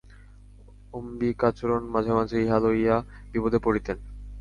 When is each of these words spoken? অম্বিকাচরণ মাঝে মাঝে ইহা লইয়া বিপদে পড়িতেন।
অম্বিকাচরণ 0.93 1.81
মাঝে 1.93 2.11
মাঝে 2.13 2.35
ইহা 2.43 2.57
লইয়া 2.63 2.95
বিপদে 3.31 3.59
পড়িতেন। 3.65 3.97